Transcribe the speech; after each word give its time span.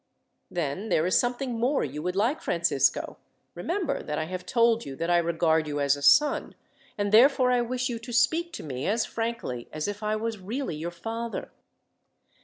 "Then 0.49 0.89
there 0.89 1.05
is 1.05 1.19
something 1.19 1.59
more 1.59 1.83
you 1.83 2.01
would 2.01 2.15
like, 2.15 2.41
Francisco. 2.41 3.17
Remember 3.53 4.01
that 4.01 4.17
I 4.17 4.23
have 4.23 4.47
told 4.47 4.83
you 4.83 4.95
that 4.95 5.11
I 5.11 5.19
regard 5.19 5.67
you 5.67 5.79
as 5.79 5.95
a 5.95 6.01
son, 6.01 6.55
and 6.97 7.11
therefore 7.11 7.51
I 7.51 7.61
wish 7.61 7.87
you 7.87 7.99
to 7.99 8.11
speak 8.11 8.51
to 8.53 8.63
me, 8.63 8.87
as 8.87 9.05
frankly 9.05 9.67
as 9.71 9.87
if 9.87 10.01
I 10.01 10.15
was 10.15 10.39
really 10.39 10.75
your 10.75 10.89
father." 10.89 11.51